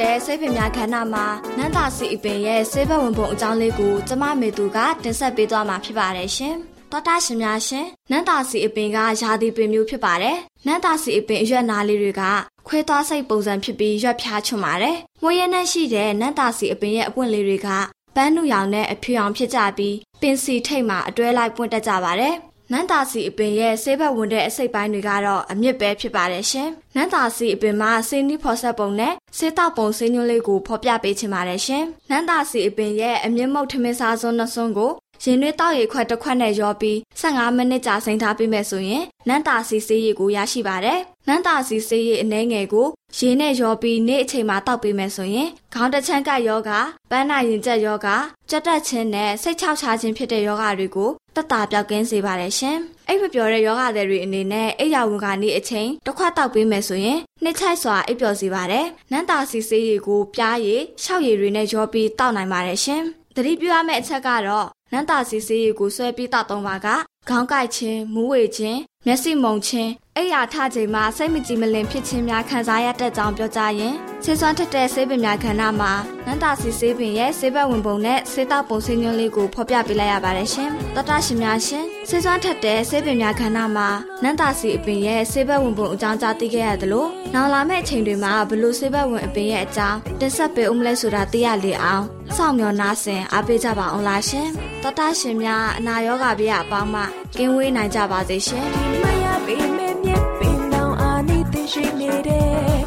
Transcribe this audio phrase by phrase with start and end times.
[0.00, 1.26] တဲ့ဆေးပင်များခန္ဓာမှာ
[1.58, 6.54] နန္တာစီအပင်ရဲ့ဆေးဘက်ဝင်ပုံအကြောင်းလေးကိုကျမမေသူကတင်ဆက်ပေးသွားမှာဖြစ်ပါတယ်ရှင်။
[6.90, 12.22] သောတာရှင်များရှင်နန္တာစီအပင်ကယာတိပင်မျိုးဖြစ်ပါတယ်။နန္တာစီအပင်အရွက်နာလေးတွေက
[12.66, 17.68] ခွဲသွားစိတ်ပုံစံဖြစ်ပြီးရွက်ဖြားချွတ်ပါတယ်။မွေးရနှက်ရှိတဲ့နန္တာစီအပင်ရဲ့အပွင့်လေးတွေက
[18.16, 22.36] ပန်းနုရောင်နဲ့အဖြူရောင်ဖြစ်ကြပြီးပင်စီထိတ်မှာအတွဲလိုက်ပွင့်တက်ကြပါတယ်။
[22.72, 34.92] နန်းသာစီအပင်ရဲ့ဆေးဘက်ဝင်တဲ့အစိတ်ပိုင်းတွေကတော့အမြင့်ပဲဖြစ်ပါတယ်ရှင်။နန်းသာစီအပင်မှာဆေးနီးဖော်ဆက်ပုံနဲ့ဆေးတောက်ပုံဆေးညွှန်းလေးကိုဖော်ပြပေးချင်ပါတယ်ရှင်။နန်းသာစီအပင်ရဲ့အမြင့်မုတ်ထမင်းစားစွန်းနှစွန်းကို
[35.24, 46.70] ရင်သွေးတောက်ရည်ခွက်တစ်ခွက်နဲ့ရောပြီး15မိနစ်ကြာစိမ်းထားပေးမယ်ဆိုရင်နန်းတာစီဆေးရည်ကိုရရှိပါတယ်။နန်းတာစီဆေးရည်အနှဲငယ်ကိုရေနဲ့ရောပြီးနေ့အချိန်မှာတောက်ပေးမယ်ဆိုရင်ခေါင်းတချမ်းကယောဂ
[47.10, 48.08] ပန်းနာရင်ကျက်ယောဂ
[48.50, 52.76] ကြက်တက်ခြင်းနဲ့စိတ်ချောက်ချခြင်းဖြစ်တဲ့ယောဂတွေကိုတက်တာပြောက်ကင်းစေပါတယ်ရှင်။
[53.08, 63.02] အိပ်မပျော်တဲ့ယောဂသည်တွေအနေနဲ့အိပ်ရဝန်ကနေအချိန်တစ်ခွက်တောက်ပေးမယ်ဆိုရင်နှစ်ချိုက်စွာအိပ်ပျော်စေပါတယ်။နန်းတာစီဆေးရည်ကိုပြားရည်၊ရှောက်ရည်တွေနဲ့ရောပြီးတောက်နိုင်ပါတယ်ရှင်။
[63.34, 66.88] သတိပြုရမယ့်အချက်ကတော့နန်းတာစီဆေးရည်ကိုဆွဲပြီးတောက်သုံးပါက
[67.28, 73.94] ခေါင်းကိုက်ခြင်းမူးဝေခြင်းမျက်စိမုံခြင်းအိယာထချိန်မှာစိတ်မကြည်မလင်ဖြစ်ခြင်းများခံစားရတတ်ကြောင်းပြောကြရင်
[74.24, 75.92] ဆေးစွမ်းထက်တဲ့ဆေးပင်များခန္ဓာမှာ
[76.26, 83.88] နန္တာစီဆေးပင်ရဲ့ဆေးဘက်ဝင်ပုံနဲ့ဆေးတောက်ပုံဆေးညွှန်းလေးကိုဖော်ပြပေးလိုက်ရပါတယ်ရှင်။သောတာရှင်များရှင်ဆေးစွမ်းထက်တဲ့ဆေးပင်များခန္ဓာမှာ
[84.22, 92.04] နန္တာစီအပင်ရဲ့ဆေးဘက်ဝင်ပုံအကြောင်းကြားသိခဲ့ရသလိုနောက်လာမယ့်အချိန်တွေမှာဘလို့ဆေးဘက်ဝင်အပင်ရဲ့အကြောင်းတင်ဆက်ပေးဦးမလဲဆိုတာသိရလေအောင်
[92.36, 94.48] စောင့်မျှော်နားဆင်အားပေးကြပါအောင်လားရှင်။
[94.82, 97.02] သောတာရှင်များအနာရောဂါပြရအပေါင်းမှ
[97.36, 98.68] ကင်းဝေးနိုင်ကြပါစေရှင်။
[99.02, 102.79] မရပေမဲ့မြက်ပင်တောင်အာနိသင်ရှိနေတဲ့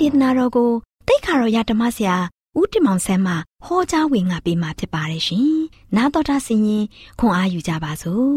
[0.00, 0.70] ဒေသနာတော်ကို
[1.08, 2.16] တိတ်ခါတော်ရဓမ္မဆရာ
[2.58, 5.50] ဦးတင်မောင်ဆန်းမှဟောကြားဝင်ငါပေးมาဖြစ်ပါတယ်ရှင်။
[5.96, 6.84] နာတော်တာဆင်ရင်
[7.18, 8.34] ခွန်အားယူကြပါစို့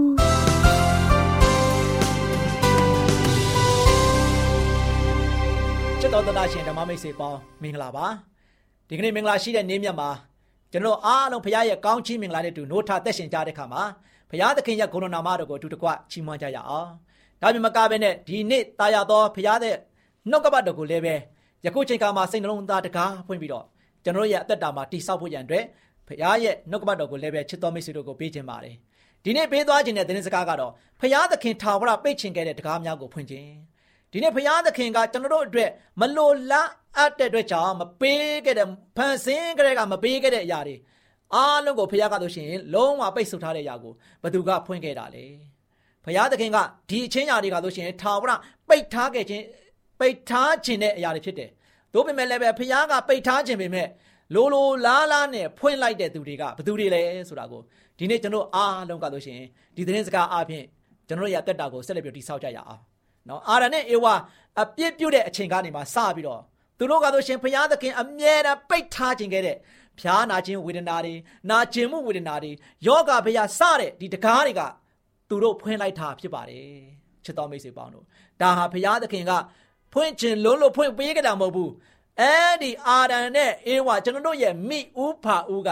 [5.99, 8.05] ။ချစ်တော်တနာရှင်ဓမ္မမိတ်ဆွေပေါင်းမင်္ဂလာပါ
[8.87, 10.09] ဒီကနေ့မင်္ဂလာရှိတဲ့နေ့မြတ်မှာ
[10.71, 13.83] ကျွန်တော်အားလုံးဘုရားရဲ့ကောင်းချီးမင်္ဂလာနဲ့တူနိုးထသက်ရှင်ကြတဲ့ခါမှာ
[14.29, 16.89] ဘုရားသခင်ရဲ့ဂုဏနာမတော်ကိုအတူတကွချီးမွမ်းကြရအောင်
[17.41, 19.75] ဒါမြင်မကဘဲနဲ့ဒီနေ့တာယာတော်ဘုရားတဲ့
[20.29, 21.15] နှုတ်ကပတ်တော်ကိုလည်းပဲ
[21.65, 23.65] ယခုချိန်ခါမှာစိတ်နှလုံးသားတကားဖွင့်ပြီးတော့
[24.03, 25.65] ကျွန်တော်ရဲ့အသက်တာမှာတိဆောက်ဖို့ရန်အတွက်
[26.07, 28.75] ဘုရားရဲ့နှုတ်ကပတ်တော်ကိုလည်းပဲချစ်တော်မိတ်ဆွေတို့ကိုပေးခြင်းပါတယ်
[29.23, 33.49] ဒီနေ့ပေးသွားခြင်းတဲ့သတင်းစကားကတော့ဘုရားသခင်ထာဝရပိတ်ချင်ခဲ့တဲ့တကားများကိုဖွင့်ခြင်း
[34.11, 35.69] ဒီနေ့ဘုရားသခင်ကကျွန်တော်တို့အတွက်
[35.99, 38.67] မလိုလားအပ်တဲ့အတွက်ကြောင့်မပေးခဲ့တဲ့
[38.97, 40.75] ဖန်ဆင်းကြတဲ့ကမပေးခဲ့တဲ့အရာတွေ
[41.33, 43.93] အားလုံးကိုဘုရားကဆိုရှင်လုံးဝပိတ်ဆို့ထားတဲ့အရာကို
[44.23, 45.25] ဘသူကဖွင့်ခဲ့တာလေ
[46.05, 46.57] ဘုရားသခင်က
[46.89, 48.31] ဒီအချင်းညာတွေကဆိုရှင်ထာဝရ
[48.67, 49.43] ပိတ်ထားခဲ့ခြင်း
[50.03, 51.49] ပိတ်ထားခြင်းတဲ့အရာတွေဖြစ်တယ်။
[51.93, 53.87] တို့ပေမဲ့လည်းပဲဘုရားကပိတ်ထားခြင်းပေမဲ့
[54.35, 57.61] လိုလိုလားလားနဲ့ဖွင့်လိုက်တဲ့သူတွေကဘသူတွေလဲဆိုတာကို
[57.97, 59.39] ဒီနေ့ကျွန်တော်အားလုံးကဆိုရှင်
[59.75, 60.65] ဒီသတင်းစကားအားဖြင့်
[61.07, 62.81] ကျွန်တော်ရဲ့အသက်တာကိုဆက်လက်ပြီးတိဆောက်ကြရအောင်။
[63.29, 64.13] နော်အာရနဲ့အေဝါ
[64.61, 66.41] အပြစ်ပြုတ်တဲ့အချိန်ကနေမှစပြီးတော့
[66.77, 69.57] သူတို့ကဆိုရှင်ဘုရားသခင်အမြဲတမ်းပိတ်ထားခြင်းခဲ့တဲ့
[69.99, 71.13] ဖြားနာခြင်းဝေဒနာတွေ
[71.49, 72.51] နာကျင်မှုဝေဒနာတွေ
[72.87, 74.61] ယောဂဘယစတဲ့ဒီတကားတွေက
[75.29, 76.93] သူတို့ဖွင့်လိုက်တာဖြစ်ပါတယ်
[77.25, 78.05] ချစ်တော်မိတ်ဆွေပေါင်းတို့
[78.41, 79.31] ဒါဟာဘုရားသခင်က
[79.93, 81.71] ဖွင့်ခြင်းလုံးလို့ဖွင့်ပေးကြတာမဟုတ်ဘူး
[82.21, 85.69] အဲဒီအာရန်နဲ့အေဝါကျွန်တော်တို့ရဲ့မိဥဖာဥက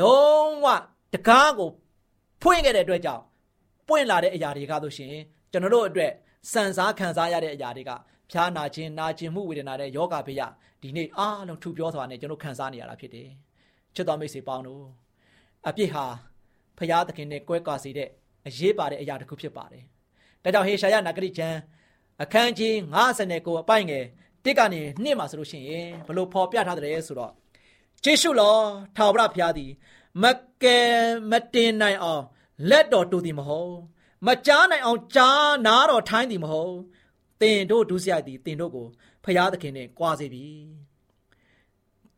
[0.00, 0.66] လုံးဝ
[1.14, 1.70] တကားကို
[2.42, 3.22] ဖွင့်ခဲ့တဲ့အတွက်ကြောင့်
[3.88, 5.14] ပွင့်လာတဲ့အရာတွေကဆိုရှင်
[5.52, 6.12] ကျွန်တော်တို့အတွက်
[6.52, 7.90] စံစားခံစားရတဲ့အရာတွေက
[8.30, 10.42] ဖျားနာခြင်းနာကျင်မှုဝေဒနာတဲ့ယောဂဘေးရ
[10.82, 13.28] ဒီနေ့အားလုံးထူပြောစွာနဲ့ကျွန်တော်ခံစားနေရတာဖြစ်တယ်။
[13.94, 14.84] ချစ်တော်မိတ်ဆွေပေါင်းတို့
[15.68, 16.04] အပြစ်ဟာ
[16.78, 18.08] ဖျားသခင်နဲ့ကွဲကွာစေတဲ့
[18.46, 19.84] အရေးပါတဲ့အရာတစ်ခုဖြစ်ပါတယ်။
[20.44, 21.58] ဒါကြောင့်ဟေရှာယနဂရိကျမ်း
[22.22, 22.74] အခန်းကြီး
[23.18, 24.04] 59အပိုင်ငယ်
[24.44, 27.32] တစ်ကနေနှစ်မှာဆိုလို့ရှိရင်ဘလို့ဖော်ပြထားတယ်ဆိုတော့
[28.04, 28.62] ကျေးဇူးတော်
[28.96, 29.70] ထာဝရဘုရားသည်
[30.22, 30.24] မ
[30.62, 30.92] ကယ်
[31.30, 32.22] မတင်နိုင်အောင်
[32.70, 33.74] လက်တော်တူသည်မဟုတ်
[34.26, 36.74] မကြားနိုင်အောင်ကြားနာတော်ထိုင်းသည်မဟုတ်
[37.40, 38.86] တင်တို့ဒုစရိုက်သည်တင်တို့ကို
[39.24, 40.46] ဖျားသခင်နဲ့ကြွားစေပြီ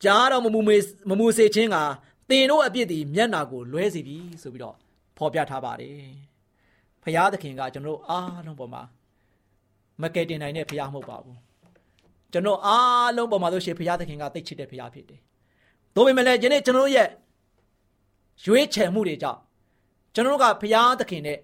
[0.05, 0.77] ကြားတော်မမူမေ
[1.09, 1.77] မမူစေခြင်းက
[2.31, 4.77] တင်တို့အပြစ်သည်မျက်နာကိုလွဲစေပြီဆိုပြီးတော့
[5.17, 6.01] ဖော်ပြထားပါတယ်
[7.03, 8.83] ဖျားသခင်ကကျွန်တော်တို့အားလုံးပေါ်မှာ
[10.03, 11.39] မကယ်တင်နိုင်တဲ့ဖျားမဟုတ်ပါဘူး
[12.33, 15.21] ကျွန်တော်အားလုံးပေါ်မှာဆိုရှင်ဖျားသခင်ကသိချစ်တဲ့ဖျားဖြစ်တယ်။
[15.95, 17.09] ဒါပေမဲ့လည်းယနေ့ကျွန်တော်တို့ရဲ့
[18.45, 19.41] ရွေးချယ်မှုတွေကြောင့်
[20.15, 21.39] ကျွန်တော်တို့ကဘုရားသခင်နဲ့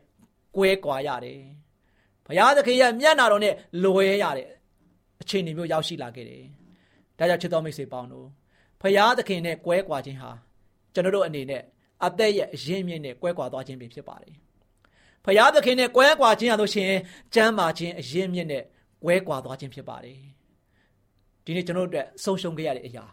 [0.57, 1.40] ကွဲကွာရတယ်။
[2.26, 3.54] ဘုရားသခင်ရဲ့မျက်နာတော်နဲ့
[3.85, 4.49] လွယ်ရတယ်
[5.21, 6.42] အခြေအနေမျိုးရောက်ရှိလာခဲ့တယ်။
[7.19, 8.26] ဒါကြောင့်ချစ်တော်မိတ်ဆွေပေါင်းတို့
[8.81, 10.31] ဘုရားသခင်နဲ့ကွဲကွာခြင်းဟာ
[10.95, 11.62] ကျွန်တော်တို့အနေနဲ့
[12.04, 14.35] အသက်ရဲ့အရင်းမြစ်နဲ့ကွဲကွာသွားခြင်းပဲဖြစ်ပါတယ်။
[15.25, 17.01] ဘုရားသခင်နဲ့ကွဲကွာခြင်းရလို့ရှိရင်
[17.34, 18.63] ကျမ်းမာခြင်းအရင်းမြစ်နဲ့
[19.03, 20.18] ကွဲကွာသွားခြင်းဖြစ်ပါတယ်။
[21.46, 23.06] ဒီနေ့ကျွန်တော်တို့အတွက်ဆုံးရှုံးခဲ့ရတဲ့အရာ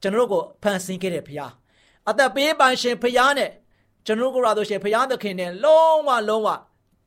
[0.00, 1.52] ကျွန်တော်တို့ကိုဖန်ဆင်းခဲ့တဲ့ဘုရား
[2.08, 3.50] အသက်ပေးပိုင်ရှင်ဘုရားနဲ့
[4.06, 6.48] ကျွန်တော်တို့ကဆိုရှင်ဘုရားသခင်နဲ့လုံးဝလုံးဝ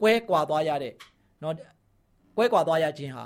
[0.01, 0.93] ကွဲကွာသွားရတဲ့
[1.39, 1.53] เนาะ
[2.37, 3.25] ကွဲကွာသွားရခြင်းဟာ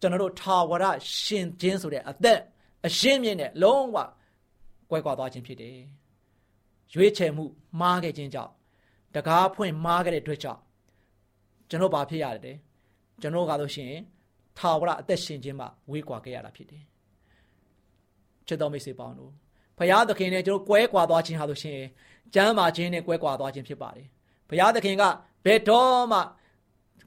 [0.00, 0.84] ကျွန်တော်တို့ထာဝရ
[1.22, 2.40] ရှင်ခြင်းဆိုတဲ့အသက်
[2.86, 3.96] အရှင်းမြင့်နဲ့လုံးဝ
[4.90, 5.78] ကွဲကွာသွားခြင်းဖြစ်တယ်။
[6.94, 7.44] ရွေးချယ်မှု
[7.80, 8.52] မှားခဲ့ခြင်းကြောင့်
[9.15, 10.61] တကားဖွင့်မှားခဲ့တဲ့အတွက်ကြောင့်
[11.69, 12.57] ကျွန်တော်ဘာဖြစ်ရတယ်။
[13.21, 13.91] ကျွန်တော်ကဆိုရှင်
[14.57, 16.83] ထာဝရအသက်ရှင်ခြင်းမှာဝေးကွာခဲ့ရတာဖြစ်တယ်။
[18.47, 19.31] ချစ်တော်မိတ်ဆွေပေါင်းတို့
[19.77, 21.79] ဘုရားသခင်နဲ့ကျွန်တော်ကွဲကွာသွားခြင်းဟာဆိုရှင်
[22.33, 24.07] ကျမ်းမာခြင်းနဲ့ကွဲကွာသွားခြင်းဖြစ်ပါတယ်။
[24.49, 25.03] ဘုရားသခင်က
[25.45, 26.19] ဘယ်တော့မှ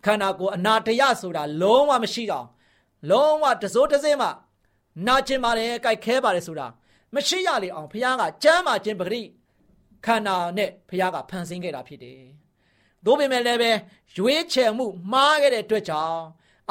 [0.04, 2.46] ခန္ဓာကိုယ်အနာတရဆိုတာလုံးဝမရှိတော့
[3.10, 4.28] လုံးဝတစိုးတစင်းမှ
[5.06, 6.66] နာကျင်ပါတယ်ကြိုက်ခဲပါတယ်ဆိုတာ
[7.14, 9.22] မရှိရလေအောင်ဘုရားကကြမ်းမာခြင်းပဂရိ
[10.06, 12.20] ခန္ဓာနဲ့ဘုရားကဖန်ဆင်းခဲ့တာဖြစ်တယ်။
[13.04, 13.70] သို့ပေမဲ့လည်းပဲ
[14.16, 16.20] ရွေးချယ်မှုမှားခဲ့တဲ့အတွက်ကြောင့်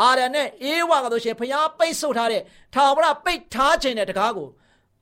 [0.02, 2.42] အာရန်နဲ့အေဝါကတို့ရှင်ဘုရားပိတ်ဆို့ထားတဲ့
[2.74, 4.48] ထာဝရပိတ်ထားခြင်းတဲ့တကားကို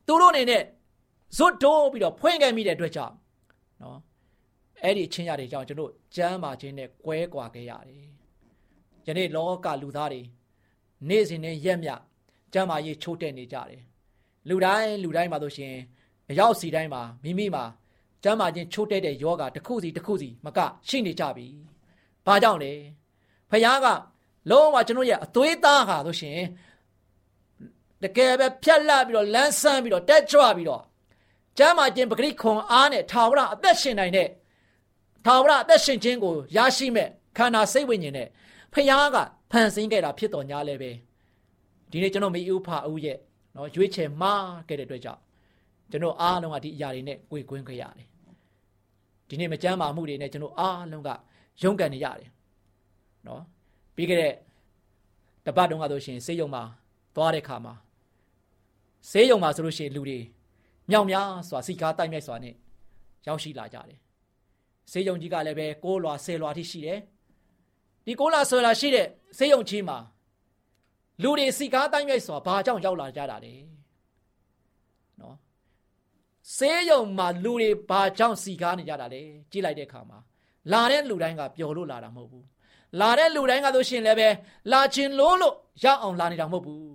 [0.07, 0.63] သူတို့အနေနဲ့
[1.37, 3.15] ဇွတ်တိုးပြီးတော့ဖွင့်ခဲ့မိတဲ့အတွက်ကြောင့်
[3.81, 3.99] နော်
[4.83, 8.05] အဲ့ဒီအချင်းရတွေကြောင့်ကျွန်တော်ကြမ်းမာခြင်းနဲ့ကွဲကွာခဲ့ရတယ်။
[9.07, 10.21] ယနေ့လောကလူသားတွေ
[11.09, 11.89] နေ့စဉ်နဲ့ရက်မြ
[12.53, 13.81] ကြမ်းမာရေးချိုးတက်နေကြတယ်။
[14.49, 15.75] လူတိုင်းလူတိုင်းမှာဆိုရှင်
[16.29, 17.63] အရောက်စီတိုင်းမှာမိမိမှာ
[18.23, 21.47] ကျမ်းမာခြင်းချိုးတဲ့တဲ့ယောဂတစ်ခုစီတစ်ခုစီမကရှိနေကြပြီ။
[22.25, 22.73] ဘာကြောင့်လဲ။
[23.51, 23.87] ဖခင်က
[24.51, 26.39] လုံးဝကျွန်တော်ရဲ့အသွေးသားဟာဆိုရှင်
[28.03, 30.83] တကယ်ပဲဖြက်လက်ပြီးတော့လန်းဆန်းပြီးတော့တက်ကြွပြီးတော့
[31.57, 34.29] ကျမ်းမာခြင်းပဂရိခွန်အားနဲ့ထာဝရအသက်ရှင်နိုင်တဲ့
[35.25, 38.27] ထာဝရအသက်ရှင်ခြင်းကိုရရှိမဲ့ခန္ဓာစိတ်ဝိညာဉ်နဲ့
[38.73, 39.17] ဖခင်က
[39.51, 40.91] ဖန်ဆင်းခဲ့တာဖြစ်တော်ညာလဲပဲ
[41.91, 43.17] ဒီနေ့ကျွန်တော်မိဥဖာဦးရဲ့
[43.55, 45.21] နော်ရွေးချယ်မှားခဲ့တဲ့အတွက်ကြောင့်
[45.91, 48.07] ကျွန်တော်အားလုံးကဒီအရာတွေနဲ့ကိုယ်ကွင်းခဲ့ရတယ်
[49.29, 51.09] ဒီနေ့မကြမ်းမာမှုတွေနဲ့ကျွန်တော်အားလုံးက
[51.61, 52.29] ရုန်းကန်နေရတယ်
[53.27, 53.41] နော်
[53.95, 54.33] ပြီးခဲ့တဲ့
[55.45, 56.63] တပတ်တုန်းကဆိုရှင်ဆေးရုံမှာ
[57.15, 57.73] သွားတဲ့ခါမှာ
[59.11, 60.19] ဆေးရုံမှာဆိုလို့ရှိရင်လူတွေ
[60.89, 62.55] မြောက်များစွာစီကားတိုက်မြိုက်စွာနဲ့
[63.27, 63.99] ရောက်ရှိလာကြတယ်
[64.91, 66.99] ဆေးရုံကြီးကလည်းပဲ6လွာ10လွာထိရှိတယ်
[68.05, 69.97] ဒီ6လွာ10လွာရှိတဲ့ဆေးရုံကြီးမှာ
[71.23, 73.53] လူတွေစီကားတိုက်မြိုက်စွာဘာကြောင့်ရောက်လာကြတာလဲ
[75.21, 75.35] နော်
[76.53, 79.21] ဆေးရုံမှာလူတွေဘာကြောင့်စီကားနေကြတာလဲ
[79.51, 80.17] ကြည့်လိုက်တဲ့အခါမှာ
[80.71, 82.45] လာတဲ့လူတိုင်းကပျော်လို့လာတာမဟုတ်ဘူး
[82.99, 84.29] လာတဲ့လူတိုင်းကဆိုရှင်လည်းပဲ
[84.71, 86.89] လာခြင်းလို့လို့ရောက်အောင်လာနေတာမဟုတ်ဘူး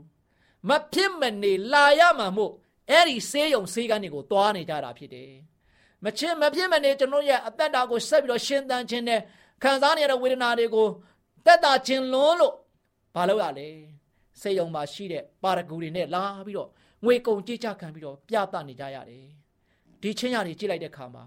[0.69, 2.53] မဖြစ်မနေလာရမှာမို့
[2.91, 5.33] အဲ့ဒီဆေးရုံဆေးကန်းတွေကိုတွားနေကြတာဖြစ်တယ်
[6.05, 9.21] မချင်မဖြစ်မနေကျွန်တော်ရဲ့အသက်တာကိုဆက်ပြီးတော့ရှင်းတန်းခြင်းနဲ့
[9.63, 10.89] ခံစားနေရတဲ့ဝေဒနာတွေကို
[11.47, 12.55] တက်တာခြင်းလုံးလို့
[13.15, 13.69] ဘာလို့ရလဲ
[14.43, 16.69] ဆေးရုံမှာရှိတဲ့ပါရဂူတွေနဲ့လာပြီးတော့
[17.05, 19.25] ငွေကုန်ကြေးချခံပြီးတော့ပြသနေကြရတယ်
[20.03, 21.23] ဒီချင်းရတွေကြည့်လိုက်တဲ့အခါမှာ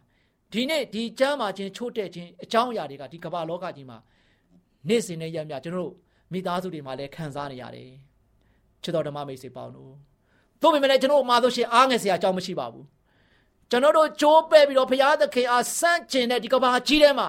[0.53, 3.97] ဒီနေ့ဒီကျမ်းမာခြင်းချို့တဲ့ခြင်းအကြောင်းအရာတွေကဒီကမ္ဘာလောကကြီးမှာ
[4.89, 5.93] နေ့စဉ်နဲ့ရက်မြကျွန်တော်တို့
[6.31, 7.89] မိသားစုတွေမှာလည်းခံစားနေရတယ်
[8.83, 9.93] ချစ်တော်ဓမ္မမိတ်ဆွေပေါင်းတို့
[10.61, 12.85] သို့ပေမဲ့လည်းကျွန်တော်မှာဆိုရှင်အားငယ်စရာအကြောင်းမရှိပါဘူး
[13.69, 17.27] ကျွန်တော်တို့ကြိုးပဲ့ပြီးတော့ဘုရားသခင်အားစန့်ကျင်တဲ့ဒီကမ္ဘာကြီးထဲမှာ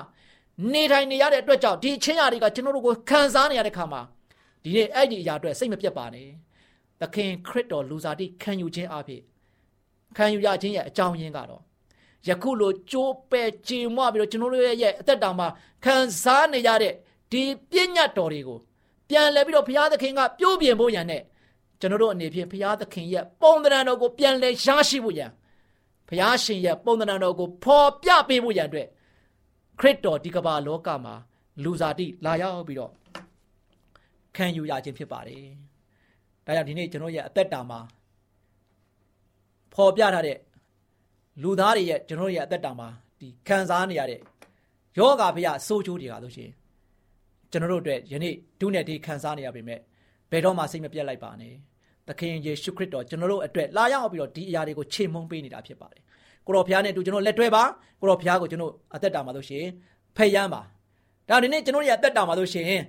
[0.73, 4.03] နေထိုင်နေရတဲ့အတွက်ကြောင့်ဒီချင်းရာတွေကကျွန်တော်တို့ကိုခံစားနေရတဲ့ခါမှာ
[4.65, 6.29] ဒီနေ့အဲ့ဒီအရာအတွက်စိတ်မပြတ်ပါနဲ့
[7.01, 9.23] သခင်ခရစ်တော်လူစားတိခံယူခြင်းအဖြစ်
[10.17, 11.63] ခံယူရခြင်းရဲ့အကြောင်းရင်းကတော့
[12.29, 15.49] ယခုလိုကြိုးပဲ့ကြေမွပြီးတော့ကျွန်တော်တို့ရဲ့အသက်တာမှာ
[15.85, 16.93] ခံစားနေရတဲ့
[17.33, 18.59] ဒီပြည့်ညတ်တော်တွေကို
[19.09, 21.23] ပြန်လဲပြီးတော့ဘုရားသခင်ကပြုပြင်ဖို့ရန်နဲ့
[21.81, 25.31] ကျွန်တော်တို့အနေဖြင့်ဘုရားသခင်ရဲ့ပုံသဏ္ဍာန်တော်ကိုပြန်လဲရရှိဖို့ရန်
[26.09, 28.89] ဘုရားရှင်ရဲ့ပုံသဏ္ဍာန်တော်ကိုဖော်ပြပေးဖို့ရန်အတွက်
[29.81, 31.15] ခရစ်တော်ဒီကမ္ဘာလောကမှာ
[31.63, 32.93] လူစားတိလာရောက်ပြီးတော့
[34.37, 35.45] ခံယူရခြင်းဖြစ်ပါတယ်။
[36.47, 37.81] ဒါကြောင့်ဒီနေ့ကျွန်တော်ရဲ့အသက်တာမှာ
[39.75, 40.39] ဖော်ပြထားတဲ့
[41.43, 42.89] လူသားတွေရဲ့ကျွန်တော်ရဲ့အသက်တာမှာ
[43.21, 44.21] ဒီခံစားနေရတဲ့
[44.99, 46.51] ယောဂဗျာဆိုးချိုးတွေကဆိုရှင်
[47.51, 49.79] ကျွန်တော်တို့အတွက်ယနေ့ဒုနဲ့ဒီခံစားနေရပေမဲ့
[50.31, 51.55] ဘယ်တော့မှစိတ်မပြတ်လိုက်ပါနဲ့
[52.09, 56.03] သခင်ယေရှုခရစ်တော်ကျွန်တော်တို့အတွက်လာရောက်ပြီးတော့ဒီအရာတွေကိုချိန်မုံပေးနေတာဖြစ်ပါတယ်
[56.47, 57.63] ကိုတော်ဘုရားနဲ့အတူကျွန်တော်လက်တွဲပါ
[58.01, 59.65] ကိုတော်ဘုရားကိုကျွန်တော်အသက်တာမှာဆိုရှင်
[60.17, 60.61] ဖယ်ရမ်းပါ
[61.29, 62.81] ဒါဒီနေ့ကျွန်တော်ရဲ့အသက်တာမှာဆိုရှင်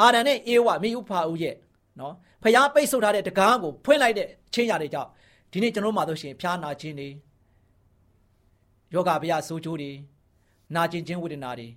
[0.00, 1.56] အာရန်နဲ့အေဝမိဥဖာဦးရဲ့
[2.00, 5.10] နော်ဖျားပိတ်ဆို့ထားတဲ့တကားကိုဖွင့်လိုက်တဲ့ချင်းရာတွေကြောင့်
[5.52, 7.08] ဒီနေ့ကျွန်တော်မှာဆိုရှင်ဖျားနာခြင်းတွေ
[8.94, 9.92] ယောဂဗျာဆိုးကျိုးတွေ
[10.74, 11.68] နာကျင်ခြင်းဝေဒနာတွေ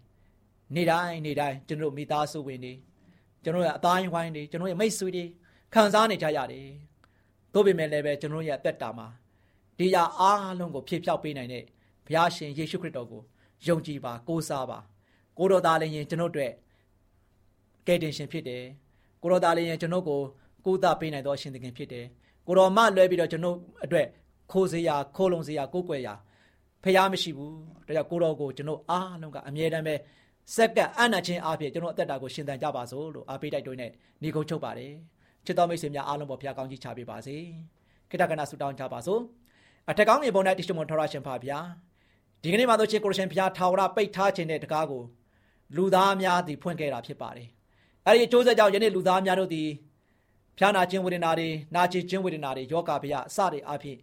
[0.76, 2.74] နေတိုင်းနေတိုင်းကျွန်တော်မိသားစုဝင်တွေ
[3.44, 5.26] ကျွန်တော်ရဲ့အသားဝိုင်းတွေကျွန်တော်ရဲ့မိတ်ဆွေတွေ
[5.74, 6.68] ခံစားနေကြရတယ်။
[7.54, 9.08] သို့ပေမဲ့လည်းပဲကျွန်တော်ရဲ့အသက်တာမှာ
[9.78, 11.64] ဒီရာအားလုံးကိုဖြည့်ဖြောက်ပေးနိုင်တဲ့
[12.06, 13.22] ဘုရားရှင်ယေရှုခရစ်တော်ကို
[13.68, 14.80] ယုံကြည်ပါကိုးစားပါ
[15.38, 16.52] ကိုတော်သားလည်းရင်ကျွန်တော်တို့
[17.88, 18.64] ကယ်တင်ရှင်ဖြစ်တယ်။
[19.22, 20.22] ကိုတော်သားလည်းရင်ကျွန်တော်ကို
[20.66, 22.06] ကိုးသားပေးနိုင်သောအရှင်သခင်ဖြစ်တယ်။
[22.48, 24.08] ကိုတော်မလွဲပြီးတော့ကျွန်တော်အတွက်
[24.52, 26.14] ခိုးစရာခိုးလုံစရာကိုးကွယ်ရာ
[26.84, 27.54] ဖះမရှိဘူး။
[27.88, 29.96] ဒါကြောင့်ကိုတော်ကိုကျွန်တော်အားလုံးကအမြဲတမ်းပဲ
[30.56, 33.92] စက္ကန့်အနာချင်းအားဖြင့်ကျွန်တော်အသက်တာကိုရှင်သန်ကြပါစို့လို့အားပေးတိုက်တွန်းနဲ့
[34.22, 34.94] ညီကုန်းချုပ်ပါတယ်
[35.46, 37.36] ချစ်တော်မိတ်ဆွေများအားလုံးပေါ်ဖျားကောင်းကြီးချပေးပါစေ
[38.10, 39.22] ခိတ္တကနာဆုတောင်းကြပါစို့
[39.90, 41.60] အထက်ကောင်းငယ်ပုံ၌တိရှိမွန်ထောရရှင်ဖာဗျာ
[42.42, 45.04] ဒီကနေ့မှာတော့ချစ်ကိုရှင်ဖျားထာဝရပိတ်ထားခြင်းတဲ့တကားကို
[45.76, 47.48] လူသားများသည်ဖွင့်ခဲ့တာဖြစ်ပါတယ်
[48.08, 49.70] အဲဒီအကျိုးဆက်ကြောင့်ယနေ့လူသားများတို့သည်
[50.58, 53.98] ဖျားနာခြင်းဝေဒနာတွေနာကျင်ခြင်းဝေဒနာတွေယောဂဗျာအစတွေအဖြစ်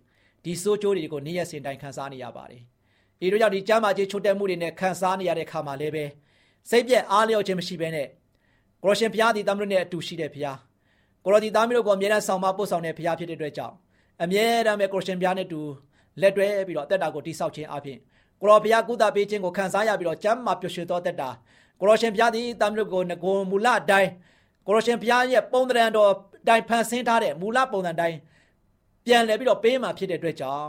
[0.44, 2.62] ဒီစိုးကျိုးတွေကိုနေ့ရက်စဉ်တိုင်းခံစားနေရပါတယ်
[3.20, 6.04] ဒီတို့ကြောင့်ဒီကျမ်းမာခြင်းချို့တဲ့မှုတွေနဲ့ခံစားနေရတဲ့ခါမှာလည်းပဲ
[6.70, 8.08] စိတ်ပြက်အားလျော့ခြင်းမရှိဘဲနဲ့
[8.82, 10.58] ကိုရရှင်ဘုရားသည်တမန်တော်နဲ့အတူရှိတဲ့ဘုရား
[11.25, 13.75] ကိုရဒီသားမျိုးကိုအမြဲတမ်းဆောင်မပို့ဆောင်တဲ့ဘုရားဖြစ်တဲ့အတွက်ကြောင့်
[14.23, 15.61] အမြဲတမ်းပဲကိုရရှင်ဘုရားနဲ့တူ
[16.20, 17.99] လက်တွဲပြီးတော့အသက်တာကိုတိဆောက်ခြင်းအပြင်
[18.40, 21.30] ကိုရောဘုရားကုသပေးခြင်းကိုခံစားရပြီးတော့ကျမ်းမာပျော်ရွှင်သောအသက်တာ
[21.81, 24.11] ကိုရရှင်ဘုရားသည်တမန်တော်ကိုငကိုမူလအတိုင်း
[24.66, 26.11] ကိုရရှင်ဘုရားရဲ့ပုံသဏ္ဍာန်တော်
[26.49, 28.16] တိုင်ဖန်ဆင်းထားတဲ့မူလပုံစံတိုင်း
[29.04, 30.69] ပြန်လည်ပြီးတော့ပေးမှဖြစ်တဲ့အတွက်ကြောင့်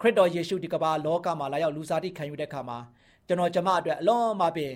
[0.00, 2.78] ခရစ်တော်ယေရှုဒီကမ္ဘာလောကမှာလာရောက်လူစားတိခံယူတဲ့အခါမှာ
[3.26, 4.72] ကျွန်တော်ကျမအတွက်အလွန်မှပင်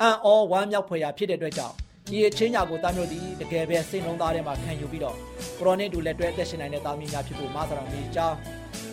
[0.00, 1.74] အံ့ဩဝမ်းမြောက်ဖွယ်ရာဖြစ်တဲ့အတွက်ကြောင့်
[2.10, 5.16] ဒီအချင်းညာကိုတာမျိုးသည်တကယ်ပဲစိတ်လုံးသားထဲမှာခံယူပြီးတော့
[5.58, 8.36] ကိုရိုနဲ့တူလက်တွဲအသက်ရှင်နိုင်တဲ့သားမီးများဖြစ်ဖို့မဆရာတော်ကြီးကြောင်း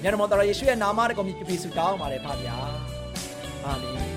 [0.04, 2.56] ညနေမောတော်ယေရှုရဲ့နာမတော်ကိုမြည်ပြီးဆုတောင်းပါတယ်ဖပါဗျာ
[3.66, 4.13] အာမင်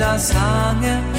[0.00, 0.46] တာစာ
[0.82, 1.11] ငတ်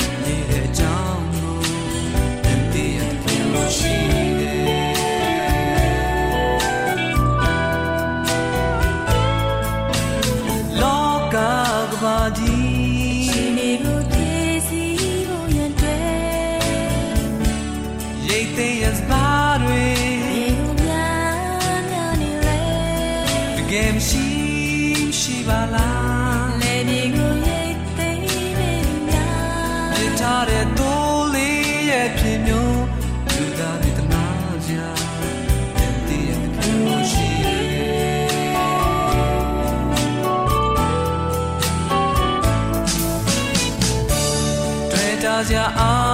[45.50, 46.13] တွေ့တာ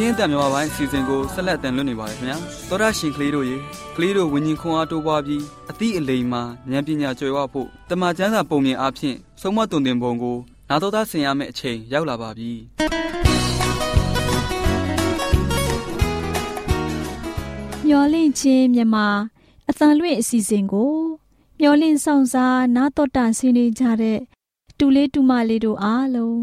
[0.00, 3.56] မျော်လင့်ခြင်းတံမြမပိုင်းစီစဉ်ကိုဆက်လက်တင်လွှင့်နေပါတယ်ခင်ဗျာသောရရှင်ကလေးတို့ရေ
[3.96, 10.36] ကလေးတို့ဝิญဉ်ခွန်အားတိုးပွားပြီးအသည့်အလိမ်မှာဉာဏ်ပညာကျွယ်ဝဖို့တမန်ကျမ်းစာပုံမြင်အားဖြင့်ဆုံးမတုန်တင်ပုံကို
[10.68, 12.52] နာတော်သားဆင်ရမယ့်အချိန်ရောက်လာပါပြီ
[17.86, 18.96] မျော်လင့်ခြင်းမြမ
[19.68, 20.94] အတန်လွင့်အစီအစဉ်ကို
[21.60, 24.18] မျော်လင့်ဆောင်စားနာတော်တာဆင်းနေကြတဲ့
[24.78, 26.36] တူလေးတူမလေးတို့အားလုံး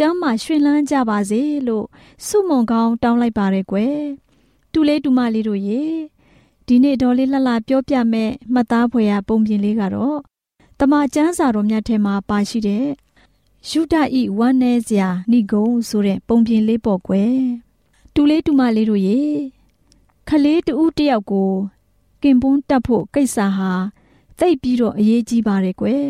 [0.00, 1.86] ကျမ်းမာရွှင်လန်းကြပါစေလို့
[2.26, 3.98] ဆုမွန်ကောင်းတောင်းလိုက်ပါရယ်ကွယ်
[4.72, 5.82] တူလေးတူမလေးတို့ရေ
[6.66, 10.18] ဒီနေ့ဒေါ်လေးလှလှပြောပြမဲ့မှတ်သားဖွယ်ရပုံပြင်လေးကတော့
[10.78, 12.86] တမန်ကျမ်းစာတော်မြတ်ထဲမှာပါရှိတဲ့
[13.68, 17.36] ယူဒဤဝမ်းနေစရာဏိဂုံဆိုတဲ့ပုံပြင်လေးပေါ့ကွယ်
[18.14, 19.20] တူလေးတူမလေးတို့ရေ
[20.28, 21.50] ခလေးတူဦးတယောက်ကို
[22.22, 23.72] ကင်ပွန်းတက်ဖို့ကိစ္စဟာ
[24.38, 26.04] သိပ်ပြီးတော့အရေးကြီးပါတယ်ကွယ်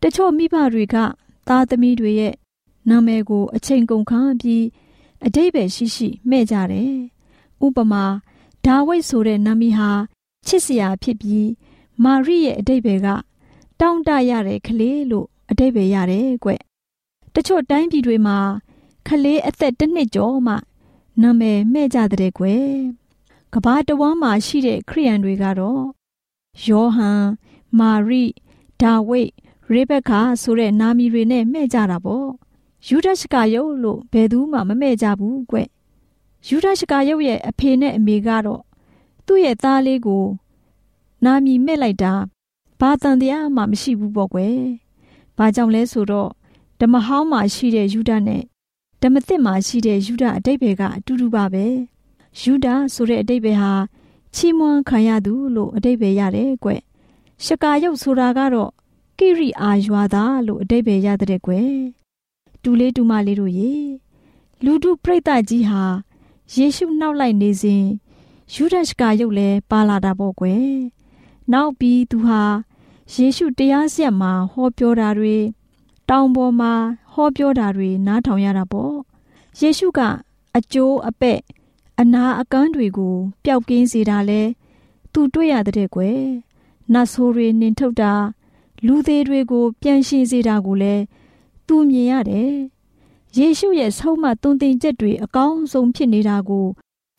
[0.00, 0.96] တချို့မိဘတွေက
[1.48, 2.34] သားသမီးတွေရဲ့
[2.88, 4.64] နာမည်ကိုအချိန်ကုန်ခန်းပြီး
[5.26, 6.94] အတိတ်ပဲရှိရှိမှဲ့ကြတယ်
[7.64, 8.04] ဥပမာ
[8.64, 9.90] ဒါဝိတ်ဆိုတဲ့နာမည်ဟာ
[10.46, 11.48] ချစ်စရာဖြစ်ပြီး
[12.04, 13.08] မာရိရဲ့အတိတ်ပဲက
[13.80, 16.50] တောင်းတရတဲ့ကလေးလို့အတိတ်ပဲရတယ်ကွ
[17.34, 18.38] တချို့တိုင်းပြည်တွေမှာ
[19.08, 20.54] ကလေးအသက်တစ်နှစ်ကျော်မှ
[21.22, 22.68] နာမည်မှဲ့ကြတဲ့ကွယ်
[23.54, 25.82] ကဘာတဝမ်းမှာရှိတဲ့ခရိယန်တွေကတော့
[26.66, 27.24] ယောဟန်
[27.78, 28.24] မာရိ
[28.80, 29.30] ဒါဝိတ်
[29.72, 32.28] ရေဘက်ကာဆိုတဲ့နာမည်တွေနဲ့မှဲ့ကြတာပေါ့
[32.88, 35.56] ယူဒရှကာယုတ်လို့ဘယ်သူမှမမှဲ့ကြဘူးကွ
[36.48, 38.62] ယူဒရှကာယုတ်ရဲ့အဖေနဲ့အမေကတော့
[39.26, 40.24] သူ့ရဲ့သားလေးကို
[41.24, 42.12] နာမည်မှဲ့လိုက်တာ
[42.80, 44.58] ဘာတန်တရားမှမရှိဘူးပေါ့ကွယ်
[45.36, 46.30] ဘာကြောင့်လဲဆိုတော့
[46.80, 48.42] ဓမ္မဟောင်းမှာရှိတဲ့ယူဒနဲ့
[49.02, 51.66] ဓမ္မသစ်မှာရှိတဲ့ယူဒအတိတ်ဘယ်ကအတူတူပါပဲ
[52.40, 53.72] ယူဒဆိုတဲ့အတိတ်ပဲဟာ
[54.34, 56.70] ချီးမွမ်းခံရသူလို့အတိတ်ပဲရတယ်ကွ။
[57.44, 58.70] ရှကာယုတ်ဆိုတာကတော့
[59.18, 61.52] ကိရိအာရွာသားလို့အတိတ်ပဲရတဲ့ကွ။
[62.62, 63.72] တူလေးတူမလေးတို့ရေ
[64.64, 65.82] လူတို့ပြိတ္တကြီးဟာ
[66.54, 67.84] ယေရှုနှောက်လိုက်နေစဉ်
[68.54, 70.66] ယူဒရှကာယုတ်လည်းပါလာတာပေါ့ကွယ်။
[71.52, 72.42] နောက်ပြီးသူဟာ
[73.14, 75.36] ယေရှုတရားစက်မှာဟောပြောတာတွေ
[76.08, 76.72] တောင်ပေါ်မှာ
[77.12, 78.94] ဟောပြောတာတွေနားထောင်ရတာပေါ့။
[79.60, 80.00] ယေရှုက
[80.56, 81.38] အကျိုးအပဲ့
[82.00, 84.42] အနာအကန်းတွေကိုပျောက်ကင်းစေတာလဲ
[85.12, 86.20] သူတွေ့ရတဲ့ကွယ်
[86.92, 88.12] နတ်ဆိုးတွေနင်ထုတ်တာ
[88.86, 91.02] လူသေးတွေကို ပြန်ရှင်းစေတာကိုလည်း
[91.66, 92.54] သူမြင်ရတယ်
[93.36, 96.66] ယေရှုရဲ့ဆုံးမသွန်သင်ချက်တွေအကောင်းဆုံးဖြစ်နေတာကို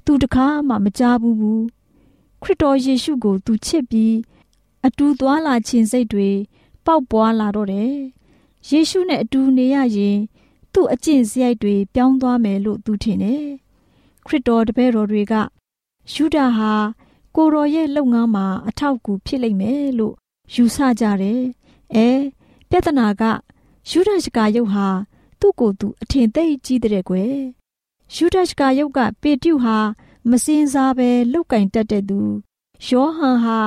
[0.06, 1.64] သူတကားမှမကြားဘူးဘူး
[2.42, 4.16] ခခရစ်တော်ယေရှုကို သူချစ်ပြီး
[4.86, 6.30] အတူသွားလာခြင်းစိတ်တွေ
[6.86, 7.94] ပေါက်ပွားလာတော့တယ်။
[8.70, 10.18] ယေရှုနဲ့အတူနေရရင်
[10.74, 13.46] သူ့အကျင့်စရိုက်တွေပြောင်းသွားမယ်လို့သူထင်တယ်။
[14.26, 15.34] ခရစ်တော်တပည့်တော်တွေက
[16.14, 16.74] ယူဒာဟာ
[17.36, 20.16] ကိုရောရဲ့လုပ်ငန်းမှာအထောက်အကူဖြစ်လိမ့်မယ်လို့
[20.54, 21.42] ယူဆကြတယ်။
[21.96, 22.08] အဲ
[22.70, 23.24] ပြဿနာက
[23.90, 24.88] ယူဒရှကာယုတ်ဟာ
[25.40, 27.38] သူ့ကိုယ်သူအထင်သိကြီးတဲ့ကွယ်။
[28.16, 29.78] ယူဒရှကာယုတ်ကပေတျုဟာ
[30.30, 32.20] မစင်စားပဲလုတ်ကင်တတ်တဲ့သူ
[32.88, 33.60] ယောဟန်ဟာ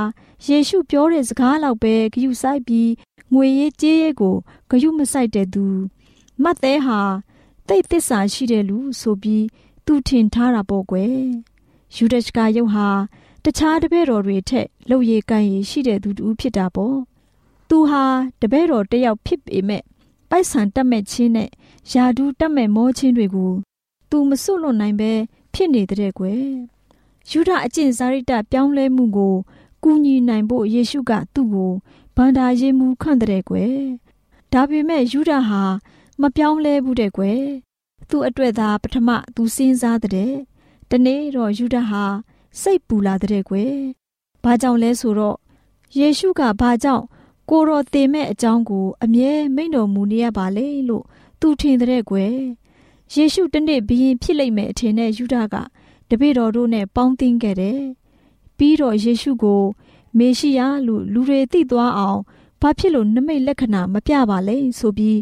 [0.47, 2.91] ယေရှုပြောတဲ့စကားလောက်ပဲဂယုဆိုင်ပြီး
[3.33, 4.37] ငွေရေးကြေးရေးကို
[4.71, 5.65] ဂယုမဆိုင်တဲ့သူ
[6.43, 7.01] မတ်သေးဟာ
[7.69, 9.45] တိတ်သစ္စာရှိတဲ့လူဆိုပြီး
[9.87, 11.17] သူထင်ထားတာပေါ့ကွယ်
[11.97, 12.89] ယူဒရှကာယုတ်ဟာ
[13.45, 16.97] တခြားတပည့်တော်တွေထက်လှုပ်ရည်ကန်ရည်ရှိတဲ့သူတူဖြစ်တာပေါ့
[17.69, 18.05] သူဟာ
[18.41, 19.85] တပည့်တော်တယောက်ဖြစ်ပေမဲ့
[20.31, 21.51] ပိုက်ဆံတက်မဲ့ချင်းနဲ့
[21.93, 23.53] ယာဒူးတက်မဲ့မောချင်းတွေကို
[24.11, 25.13] သူမစွတ်လွတ်နိုင်ပဲ
[25.53, 26.45] ဖြစ်နေတဲ့ကွယ်
[27.31, 29.35] ယူဒအကျင့်စာရိတ္တပြောင်းလဲမှုကို
[29.83, 31.73] ကူညီနိုင်ဖို့ယေရှုကသူ့ကို
[32.17, 33.77] ဗန္ဒာရေးမှုခန့်တဲ့ကွယ်
[34.53, 35.63] ဒါပေမဲ့ယူဒဟာ
[36.21, 37.43] မပြောင်းလဲဘူးတဲ့ကွယ်
[38.09, 40.33] သူ့အတွက်သာပထမသူစဉ်းစားတဲ့
[40.91, 42.05] တနေ့တော့ယူဒဟာ
[42.61, 43.75] စိတ်ပူလာတဲ့ကွယ်
[44.43, 45.37] ဘာကြောင့်လဲဆိုတော့
[45.99, 47.05] ယေရှုကဘာကြောင့်
[47.51, 51.05] ကိုရောသေမဲ့အကြောင်းကို အမြဲမိန့်တော်မူနေရပါလေလို့
[51.41, 52.35] သူထင်တဲ့ကွယ်
[53.15, 55.55] ယေရှုတနေ့ဘရင်ဖြစ်လိမ့်မယ်အထင်နဲ့ယူဒက
[56.09, 57.81] တပည့်တော်တို့နဲ့ပေါင်းသင်းခဲ့တယ်
[58.59, 59.63] ပြီးတော့ယေရှုကို
[60.19, 62.21] မေရှိယလို့လူတွေသိသွားအောင်
[62.61, 65.19] ဘာဖြစ်လို့နမိတ်လက္ခဏာမပြပါလဲဆိုပြီး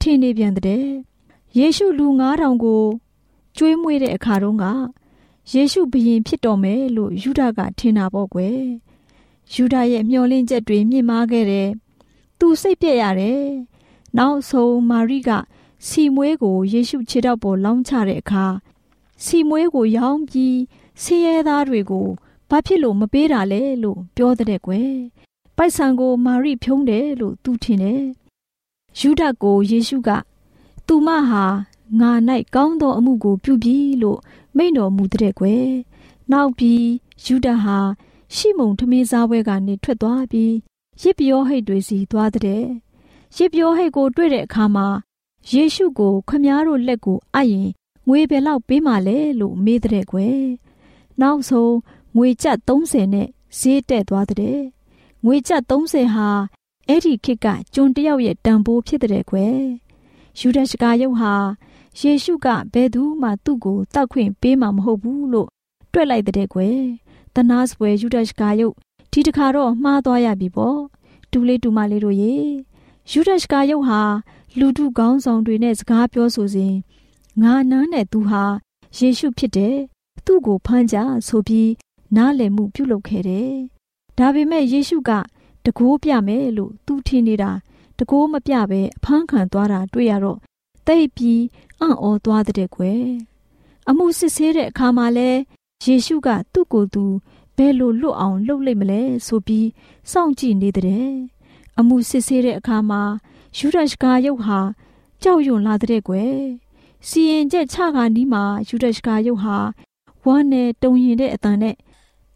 [0.00, 0.86] ထင်နေပြန်တဲ့
[1.58, 2.82] ယေရှုလူ9000ကို
[3.56, 4.64] ကျွေးမွေးတဲ့အခါတုန်းက
[5.52, 8.60] ယေရှုဘုရင်ဖြစ်တော်မယ်လို့ယူဒကထင်တာပေါ့ကွယ်
[9.52, 11.68] ယူဒရဲ့မျှော်လင့်ချက်တွေမြင့်မားခဲ့တယ်
[12.38, 13.42] သူစိတ်ပြက်ရတယ်
[14.18, 15.30] နောက်ဆုံးမာရိက
[15.86, 18.46] စီမွေးကိုယေရှုခြေထောက်ပေါ်လောင်းချတဲ့အခါ
[19.24, 20.58] စီမွေးကိုရောင်းပြီး
[21.02, 22.06] ဆင်းရဲသားတွေကို
[22.50, 24.92] ဘာဖြစ်လို့မပေးတာလဲလို့ပြောတဲ့ကွယ်
[25.56, 28.04] ပိုက်ဆံကိုမာရိဖြုံးတယ်လို့သူထင်တယ်
[28.98, 30.10] ယူဒကိုယေရှုက
[30.86, 31.44] သူမဟာ
[32.00, 32.10] ငါ၌
[32.54, 34.18] ကောင်းသောအမှုကိုပြုပြီလို့
[34.56, 35.68] မိန့်တော်မူတဲ့ကွယ်
[36.32, 36.84] နောက်ပြီး
[37.24, 37.78] ယူဒဟာ
[38.34, 40.54] ရှိမုန်ထမင်းစားပွဲကနေထွက်သွားပြီး
[41.00, 42.64] ရစ်ပြောဟိတ်တွေစီသွားတဲ့
[43.36, 44.86] ရစ်ပြောဟိတ်ကိုတွေ့တဲ့အခါမှာ
[45.52, 47.68] ယေရှုကိုခမားတို့လက်ကိုအပ်ရင်
[48.08, 50.42] ငွေဘယ်လောက်ပေးမှလဲလို့မေးတဲ့ကွယ်
[51.20, 51.74] နောက်ဆုံး
[52.16, 54.60] ငွေကျပ်30နဲ့ဈေးတက်သွားတဲ့
[55.24, 56.28] ငွေကျပ်30ဟာ
[56.88, 59.60] အဲ့ဒီခေတ်ကကျွန်တယောက်ရဲ့တန်ဖိုးဖြစ်တဲ့ကွယ်
[60.38, 61.34] ယူဒရှကာယုတ်ဟာ
[62.00, 65.48] ယေရှုကဘယ်သူမှသူ့ကိုတောက်ခွင့်ပေးမှာမဟုတ်ဘူးလို့
[65.92, 66.80] တွက်လိုက်တဲ့ကွယ်
[67.34, 68.74] တနာစပွဲယူဒရှကာယုတ်
[69.12, 70.78] ဒီတခါတော့မှားသွားရပြီပေါ့
[71.30, 72.34] တူလေးတူမလေးတို့ရေ
[73.10, 74.02] ယူဒရှကာယုတ်ဟာ
[74.58, 76.74] လူထုကောင်းဆောင်တွေနဲ့စကားပြောဆိုစဉ်
[77.42, 78.44] ငါနားနဲ့သူဟာ
[78.98, 79.76] ယေရှုဖြစ်တယ်
[80.24, 81.70] သူ့ကိုဖမ်းကြဆိုပြီး
[82.16, 83.52] နားလည်မှုပြုလုပ်ခဲ့တယ်
[84.18, 85.10] ဒါပေမဲ့ယေရှုက
[85.64, 87.50] တကိုးပြမယ်လို့သူထင်နေတာ
[87.98, 90.38] တကိုးမပြပဲအဖမ်းခံသွားတာတွေ့ရတော့
[90.86, 91.42] တိတ်ပြီး
[91.80, 93.04] အံ့ဩသွားတဲ့ကွယ်
[93.88, 95.30] အမှုစစ်ဆေးတဲ့အခါမှာလဲ
[95.84, 97.04] ယေရှုကသူ့ကိုယ်သူ
[97.56, 99.68] ဘယ်လိုလွတ်အောင်လှုပ်လိုက်မလဲဆိုပြီး
[100.10, 101.08] စောင့်ကြည့်နေတဲ့
[101.78, 103.02] အမှုစစ်ဆေးတဲ့အခါမှာ
[103.56, 104.58] ယူဒရှကာယုတ်ဟာ
[105.22, 106.34] ကြောက်ရွံ့လာတဲ့ကွယ်
[107.08, 109.56] စီရင်ချက်ချခါနီးမှာယူဒရှကာယုတ်ဟာ
[110.24, 111.76] ဝမ်းနဲ့တုံရင်တဲ့အတန်နဲ့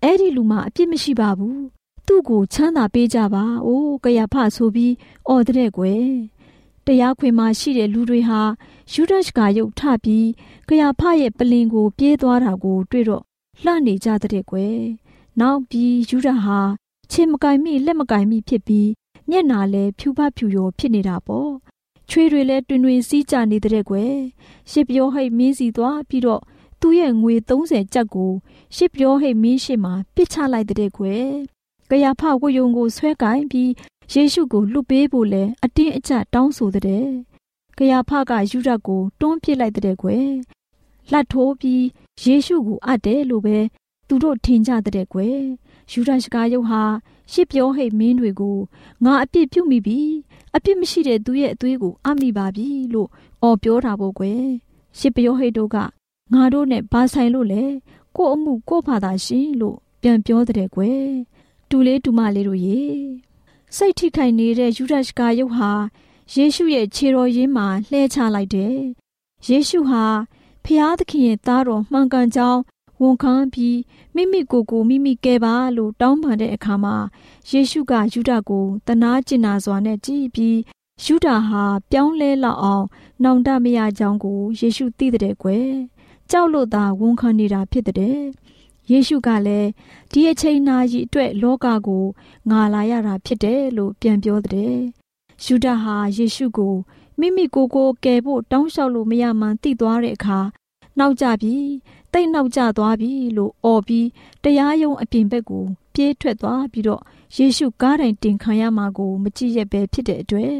[0.03, 1.63] အဲ့ဒီလူမှာအပြစ်မရှိပါဘူး
[2.07, 4.95] သူ့ကိုချမ်းသာပေးကြပါ။အိုးကရဖဆိုပြီး
[5.29, 6.07] အော်တဲ့ကွယ်။
[6.87, 8.41] တရားခွင်မှာရှိတဲ့လူတွေဟာ
[8.93, 10.29] ယူဒရှ်ကရုပ်ထပြီး
[10.69, 13.25] ကရဖရဲ့ပလင်ကို ပြေးသွားတာကို တွေ့တော့
[13.65, 14.79] လှနေကြတဲ့ကွယ်။
[15.41, 16.61] နောက်ပြီးယူဒဟာ
[17.11, 18.91] ခြေမကင်မိလက်မကင်မိဖြစ်ပြီး
[19.31, 21.51] မျက်နာလည်းဖြူပဖြူရောဖြစ်နေတာပေါ့။
[22.11, 24.15] ချွေတွေလည်းတွင်တွင်စီးကြနေတဲ့ကွယ်။
[24.71, 26.43] ရှစ်ပြောဟိတ်မင်းစီသွားပြီးတော့
[26.81, 28.33] သူ့ရဲ့ငွေ30ကျပ်ကို
[28.77, 31.27] ရှစ်ပြောဟိတ်မင်းရှိမှပစ်ချလိုက်တဲ့ကွယ်
[31.91, 33.71] ကယာဖဝတ်ယုံကိုဆွဲကင်ပြီး
[34.13, 37.07] ယေရှုကိုလွတ်ပေးဖို့လဲအတင်းအကျပ်တောင်းဆိုတဲ့
[37.79, 40.27] ကယာဖကယူဒကိုတွန်းပစ်လိုက်တဲ့ကွယ်
[41.11, 41.83] လှတ်ထိုးပြီး
[42.21, 43.59] ယေရှုကိုအပ်တယ်လို့ပဲ
[44.09, 45.41] သူတို့ထင်ကြတဲ့ကွယ်
[45.93, 46.83] ယူဒရှကာယုတ်ဟာ
[47.33, 48.59] ရှစ်ပြောဟိတ်မင်းတွေကို
[49.05, 50.01] ငါအပြစ်ပြုမိပြီ
[50.55, 53.09] အပြစ်မရှိတဲ့သူရဲ့အသွေးကိုအမိပါပြီလို့
[53.43, 54.45] အော်ပြောတာပေါ့ကွယ်
[54.99, 55.77] ရှစ်ပြောဟိတ်တို့က
[56.35, 57.65] ငါတို့နဲ့ဘာဆိုင်လို့လဲ
[58.17, 61.05] ကို့အမှုကို့ဘာသာရှင်လို့ပြန်ပြောတဲ့ကွယ်
[61.69, 62.81] တူလေးတူမလေးတို့ရေ
[63.77, 65.71] စိတ်ထိခိုက်နေတဲ့ယူဒရှကာယုတ်ဟာ
[66.35, 68.77] ယေရှုရဲ့ခြေတော်ရင်းမှာလှဲချလိုက်တယ်။
[69.49, 70.05] ယေရှုဟာ
[70.65, 72.61] ဖျားသခင်ရဲ့သားတော်မှန်ကန်ကြောင်း
[73.01, 73.79] ဝန်ခံပြီး
[74.15, 76.97] မိမိကိုယ်ကိုမိမိကယ်ပါလို့တောင်းပန်တဲ့အခါမှာ
[77.51, 80.59] ယေရှုကယူဒကိုတနာကျင်နာစွာနဲ့ကြည်ပြီး
[81.05, 82.87] ယူဒဟာပြောင်းလဲလောက်အောင်
[83.23, 85.69] နောင်တမရကြောင်းကိုယေရှုသိတဲ့ကွယ်
[86.31, 88.19] ကြောက်လို့သာဝန်ခံနေတာဖြစ်တဲ့
[88.91, 89.69] ယေရှုကလည်း
[90.13, 92.05] ဒီအချိန်နာရီအတွက်လောကကို
[92.51, 94.77] ငါလာရတာဖြစ်တယ်လို့ပြန်ပြောတဲ့။
[95.45, 96.75] ယူဒာဟာယေရှုကို
[97.19, 100.39] မိမိကိုယ်ကိုကယ်ဖို့တောင်းလျှောက်လို့မရမှန်းသိသွားတဲ့အခါ
[100.99, 101.57] နောက်ကျပြီ
[102.13, 104.07] တိတ်နောက်ကျသွားပြီလို့អော်ပြီး
[104.43, 107.03] တရားရုံးအပြင်ဘက်ကိုပြေးထွက်သွားပြီးတော့
[107.37, 110.55] ယေရှုကားတိုင်တင်ခံရမှာကိုမကြည့်ရက်ပဲဖြစ်တဲ့အတွက်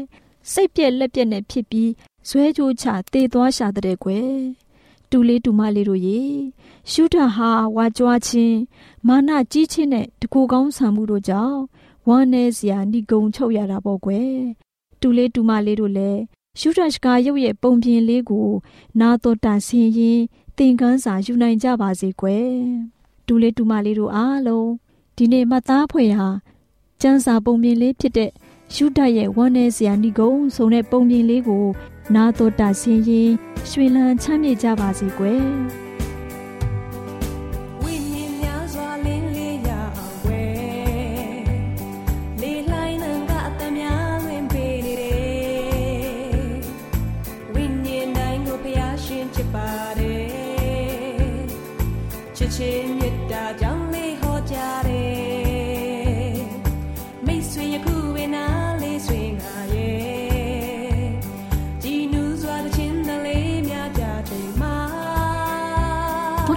[0.51, 1.91] စိတ်ပြက်လက်ပြက်နဲ့ဖြစ်ပြီး
[2.29, 4.33] ဇွဲကြိုးချတေသွားရှာတဲ့ကွယ်
[5.09, 6.19] တူလေးတူမလေးတို့ရေ
[6.91, 8.57] ရှုထဟာဝါကြွားခြင်း
[9.07, 11.59] မာနကြီးခြင်းနဲ့တကူကောင်းဆံမှုတို့ကြောင့်
[12.07, 14.33] ဝမ်းနေစရာဏိဂုံချုပ်ရတာပေါ့ကွယ်
[15.01, 16.21] တူလေးတူမလေးတို့လည်း
[16.59, 18.49] ရှုထရှကာရုပ်ရဲ့ပုံပြင်လေးကို
[18.99, 20.19] နာတော်တာဆင်ရင်
[20.57, 22.51] သင်ခန်းစာယူနိုင်ကြပါစေကွယ်
[23.25, 24.69] တူလေးတူမလေးတို့အားလုံး
[25.15, 26.29] ဒီနေ့မှတ်သားဖွယ်ဟာ
[27.01, 28.31] ကျန်းစာပုံပြင်လေးဖြစ်တဲ့
[28.73, 31.65] ရှုဒရဲ့ဝမ်းနေစရာဏိဂုံဆိုတဲ့ပုံပြင်လေးကို
[32.15, 33.31] နာတော်တာဆင်ရင်
[33.69, 35.43] ရွှေလန်းချမ်းမြေ့ကြပါစေကွယ်